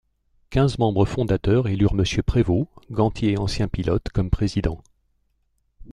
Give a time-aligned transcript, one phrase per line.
[0.49, 4.81] Quinze membres fondateurs élurent Monsieur Prévot, gantier et ancien pilote comme Président.